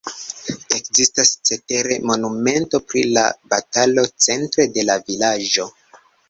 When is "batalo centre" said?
3.53-4.67